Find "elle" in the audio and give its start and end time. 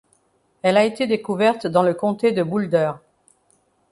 0.63-0.77